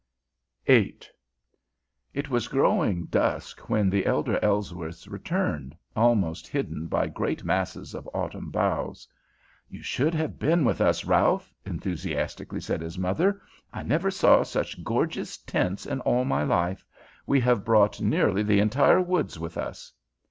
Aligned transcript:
VIII 0.65 0.99
It 2.15 2.27
was 2.27 2.47
growing 2.47 3.05
dusk 3.05 3.69
when 3.69 3.87
the 3.87 4.07
elder 4.07 4.39
Ellsworths 4.39 5.07
returned, 5.07 5.75
almost 5.95 6.47
hidden 6.47 6.87
by 6.87 7.05
great 7.07 7.43
masses 7.43 7.93
of 7.93 8.09
autumn 8.11 8.49
boughs. 8.49 9.07
"You 9.69 9.83
should 9.83 10.15
have 10.15 10.39
been 10.39 10.65
with 10.65 10.81
us, 10.81 11.05
Ralph," 11.05 11.53
enthusiastically 11.67 12.61
said 12.61 12.81
his 12.81 12.97
mother. 12.97 13.43
"I 13.71 13.83
never 13.83 14.09
saw 14.09 14.41
such 14.41 14.83
gorgeous 14.83 15.37
tints 15.37 15.85
in 15.85 15.99
all 15.99 16.25
my 16.25 16.41
life. 16.41 16.83
We 17.27 17.39
have 17.41 17.63
brought 17.63 18.01
nearly 18.01 18.41
the 18.41 18.59
entire 18.59 19.01
woods 19.03 19.37
with 19.37 19.55
us." 19.55 19.93